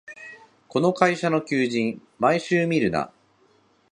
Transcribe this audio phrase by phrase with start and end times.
[0.67, 3.11] この会社の求人、毎週見るな